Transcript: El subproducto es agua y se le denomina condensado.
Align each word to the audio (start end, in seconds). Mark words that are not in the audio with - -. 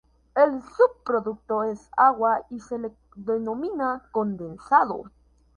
El 0.33 0.63
subproducto 0.63 1.61
es 1.61 1.87
agua 1.95 2.43
y 2.49 2.59
se 2.59 2.79
le 2.79 2.89
denomina 3.15 4.09
condensado. 4.11 5.11